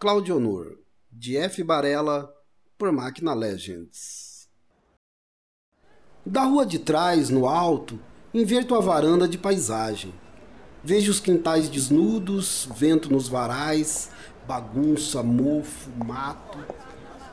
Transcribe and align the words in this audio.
Claudionor, 0.00 0.78
de 1.12 1.36
F. 1.36 1.62
Barella, 1.62 2.26
por 2.78 2.90
Máquina 2.90 3.34
Legends. 3.34 4.48
Da 6.24 6.44
rua 6.44 6.64
de 6.64 6.78
trás, 6.78 7.28
no 7.28 7.46
alto, 7.46 8.00
inverto 8.32 8.74
a 8.74 8.80
varanda 8.80 9.28
de 9.28 9.36
paisagem. 9.36 10.14
Vejo 10.82 11.10
os 11.10 11.20
quintais 11.20 11.68
desnudos, 11.68 12.66
vento 12.74 13.12
nos 13.12 13.28
varais, 13.28 14.10
bagunça, 14.48 15.22
mofo, 15.22 15.90
mato. 16.02 16.56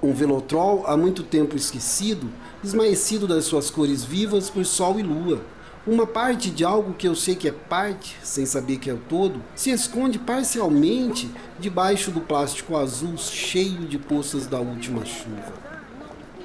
Um 0.03 0.11
velotrol 0.13 0.85
há 0.87 0.97
muito 0.97 1.23
tempo 1.23 1.55
esquecido, 1.55 2.29
esmaecido 2.61 3.25
das 3.25 3.45
suas 3.45 3.69
cores 3.69 4.03
vivas 4.03 4.49
por 4.49 4.65
sol 4.65 4.99
e 4.99 5.03
lua 5.03 5.41
uma 5.87 6.05
parte 6.05 6.51
de 6.51 6.65
algo 6.65 6.93
que 6.93 7.07
eu 7.07 7.15
sei 7.15 7.33
que 7.33 7.47
é 7.47 7.51
parte, 7.51 8.17
sem 8.21 8.45
saber 8.45 8.77
que 8.77 8.89
é 8.89 8.93
o 8.93 8.97
todo, 8.97 9.41
se 9.55 9.71
esconde 9.71 10.19
parcialmente 10.19 11.31
debaixo 11.57 12.11
do 12.11 12.19
plástico 12.19 12.75
azul 12.75 13.17
cheio 13.17 13.87
de 13.87 13.97
poças 13.97 14.45
da 14.47 14.59
última 14.59 15.05
chuva. 15.05 15.53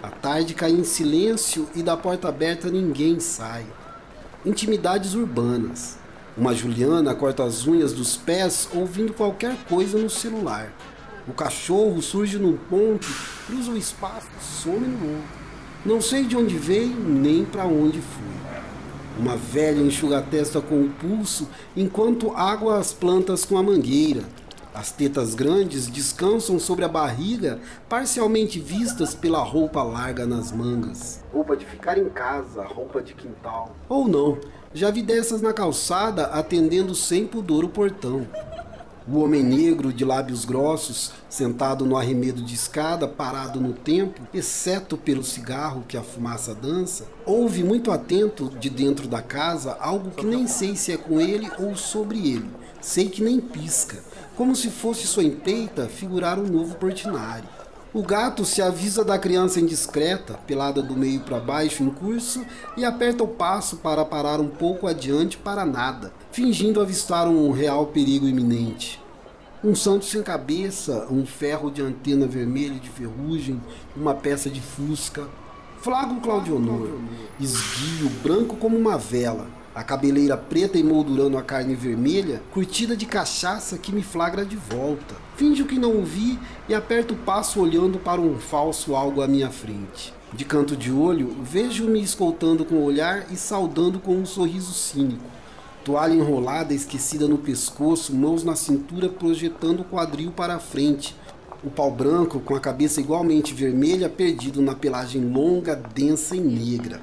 A 0.01 0.11
tarde 0.11 0.55
cai 0.55 0.71
em 0.71 0.85
silêncio 0.85 1.69
e 1.75 1.83
da 1.83 1.97
porta 1.97 2.29
aberta 2.29 2.71
ninguém 2.71 3.19
sai. 3.19 3.67
Intimidades 4.47 5.15
urbanas. 5.15 5.99
Uma 6.37 6.55
Juliana 6.55 7.13
corta 7.13 7.43
as 7.43 7.67
unhas 7.67 7.93
dos 7.93 8.17
pés 8.17 8.69
ouvindo 8.73 9.13
qualquer 9.13 9.57
coisa 9.69 9.99
no 9.99 10.09
celular. 10.09 10.73
O 11.27 11.33
cachorro 11.33 12.01
surge 12.01 12.39
num 12.39 12.57
ponto, 12.57 13.09
cruza 13.47 13.73
o 13.73 13.77
espaço, 13.77 14.29
some 14.41 14.87
no 14.87 15.15
outro. 15.15 15.43
Não 15.85 16.01
sei 16.01 16.25
de 16.25 16.37
onde 16.37 16.57
veio 16.57 16.95
nem 16.97 17.45
para 17.45 17.65
onde 17.65 18.01
fui. 18.01 18.62
Uma 19.19 19.37
velha 19.37 19.81
enxuga 19.81 20.19
a 20.19 20.23
testa 20.23 20.61
com 20.61 20.83
o 20.83 20.91
pulso, 20.91 21.49
enquanto 21.77 22.33
água 22.35 22.79
as 22.79 22.93
plantas 22.93 23.45
com 23.45 23.59
a 23.59 23.63
mangueira. 23.63 24.23
As 24.75 24.91
tetas 24.91 25.35
grandes 25.35 25.87
descansam 25.87 26.59
sobre 26.59 26.83
a 26.83 26.89
barriga, 26.89 27.61
parcialmente 27.91 28.59
vistas 28.59 29.15
pela 29.15 29.43
roupa 29.43 29.83
larga 29.83 30.27
nas 30.27 30.51
mangas. 30.51 31.23
Roupa 31.31 31.55
de 31.55 31.67
ficar 31.67 31.99
em 31.99 32.09
casa, 32.09 32.65
roupa 32.65 33.03
de 33.03 33.13
quintal. 33.13 33.77
Ou 33.87 34.09
não, 34.09 34.39
já 34.73 34.91
vi 34.91 35.03
dessas 35.03 35.43
na 35.43 35.53
calçada 35.53 36.25
atendendo 36.25 36.95
sem 36.95 37.27
pudor 37.27 37.65
o 37.65 37.69
portão. 37.69 38.27
O 39.07 39.19
homem 39.19 39.43
negro 39.43 39.93
de 39.93 40.05
lábios 40.05 40.45
grossos, 40.45 41.11
sentado 41.29 41.85
no 41.85 41.97
arremedo 41.97 42.41
de 42.41 42.55
escada, 42.55 43.09
parado 43.09 43.61
no 43.61 43.73
tempo, 43.73 44.21
exceto 44.33 44.97
pelo 44.97 45.25
cigarro 45.25 45.85
que 45.89 45.97
a 45.97 46.03
fumaça 46.03 46.55
dança, 46.55 47.07
ouve 47.27 47.65
muito 47.65 47.91
atento 47.91 48.49
de 48.61 48.71
dentro 48.71 49.09
da 49.09 49.21
casa 49.21 49.77
algo 49.81 50.13
que 50.13 50.25
nem 50.25 50.47
sei 50.47 50.77
se 50.77 50.93
é 50.93 50.97
com 50.97 51.21
ele 51.21 51.51
ou 51.59 51.75
sobre 51.75 52.19
ele. 52.19 52.49
Sei 52.81 53.09
que 53.09 53.23
nem 53.23 53.41
pisca, 53.41 53.99
como 54.37 54.55
se 54.55 54.71
fosse 54.71 55.07
sua 55.07 55.25
empeita 55.25 55.89
figurar 55.89 56.39
um 56.39 56.47
novo 56.47 56.77
Portinari. 56.77 57.47
O 57.95 58.03
gato 58.03 58.43
se 58.47 58.63
avisa 58.63 59.05
da 59.05 59.19
criança 59.19 59.61
indiscreta, 59.61 60.41
pelada 60.47 60.81
do 60.81 60.97
meio 60.97 61.21
para 61.21 61.39
baixo 61.39 61.83
em 61.83 61.91
curso, 61.91 62.43
e 62.75 62.87
aperta 62.87 63.23
o 63.23 63.29
passo 63.29 63.77
para 63.77 64.03
parar 64.03 64.41
um 64.41 64.49
pouco 64.49 64.87
adiante 64.87 65.37
para 65.37 65.67
nada, 65.67 66.11
fingindo 66.31 66.81
avistar 66.81 67.29
um 67.29 67.51
real 67.51 67.89
perigo 67.89 68.27
iminente. 68.27 68.99
Um 69.63 69.75
santo 69.75 70.07
sem 70.07 70.23
cabeça, 70.23 71.07
um 71.11 71.27
ferro 71.27 71.71
de 71.71 71.83
antena 71.83 72.27
vermelha 72.27 72.81
de 72.81 72.89
ferrugem, 72.89 73.61
uma 73.95 74.15
peça 74.15 74.49
de 74.49 74.63
fusca. 74.63 75.29
Flago 75.83 76.19
Claudionor, 76.23 76.89
esguio 77.39 78.09
branco 78.23 78.57
como 78.57 78.75
uma 78.75 78.97
vela, 78.97 79.47
a 79.75 79.83
cabeleira 79.83 80.37
preta 80.37 80.79
emoldurando 80.79 81.39
a 81.39 81.43
carne 81.43 81.75
vermelha, 81.75 82.43
curtida 82.53 82.95
de 82.95 83.07
cachaça 83.07 83.79
que 83.79 83.91
me 83.91 84.03
flagra 84.03 84.45
de 84.45 84.57
volta. 84.57 85.15
Finjo 85.37 85.65
que 85.65 85.79
não 85.79 85.97
o 85.97 86.05
vi 86.05 86.39
e 86.69 86.75
aperto 86.75 87.15
o 87.15 87.17
passo 87.17 87.61
olhando 87.61 87.99
para 87.99 88.21
um 88.21 88.39
falso 88.39 88.95
algo 88.95 89.23
à 89.23 89.27
minha 89.27 89.51
frente. 89.51 90.13
De 90.33 90.45
canto 90.45 90.77
de 90.77 90.93
olho, 90.93 91.35
vejo-me 91.43 92.03
escoltando 92.03 92.65
com 92.65 92.77
o 92.77 92.85
olhar 92.85 93.27
e 93.31 93.37
saudando 93.37 93.99
com 93.99 94.15
um 94.15 94.27
sorriso 94.27 94.75
cínico. 94.75 95.25
Toalha 95.85 96.15
enrolada, 96.15 96.75
esquecida 96.75 97.27
no 97.27 97.39
pescoço, 97.39 98.15
mãos 98.15 98.45
na 98.45 98.55
cintura 98.55 99.09
projetando 99.09 99.81
o 99.81 99.85
quadril 99.85 100.31
para 100.31 100.55
a 100.55 100.61
frente. 100.61 101.17
O 101.65 101.71
pau 101.71 101.91
branco, 101.91 102.41
com 102.41 102.55
a 102.55 102.61
cabeça 102.61 103.01
igualmente 103.01 103.55
vermelha, 103.55 104.09
perdido 104.09 104.61
na 104.61 104.75
pelagem 104.75 105.25
longa, 105.25 105.75
densa 105.75 106.37
e 106.37 106.41
negra. 106.41 107.01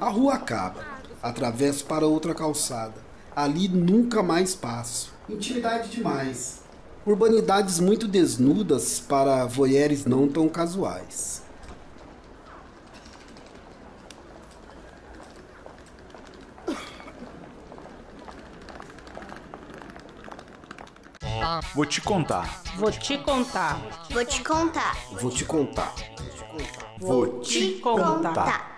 A 0.00 0.08
rua 0.08 0.34
acaba. 0.34 0.95
Atravesso 1.22 1.84
para 1.84 2.06
outra 2.06 2.34
calçada. 2.34 2.94
Ali 3.34 3.68
nunca 3.68 4.22
mais 4.22 4.54
passo. 4.54 5.12
Intimidade 5.28 5.90
demais. 5.90 6.60
Urbanidades 7.06 7.78
muito 7.78 8.08
desnudas 8.08 8.98
para 8.98 9.44
voyeurs 9.46 10.04
não 10.04 10.28
tão 10.28 10.48
casuais. 10.48 11.42
Vou 21.74 21.86
te 21.86 22.00
contar. 22.00 22.62
Vou 22.76 22.90
te 22.90 23.18
contar. 23.18 23.80
Vou 24.10 24.24
te 24.24 24.42
contar. 24.42 24.96
Vou 25.12 25.30
te 25.30 25.44
contar. 25.44 25.94
Vou 26.98 27.40
te 27.40 27.72
contar. 27.80 28.75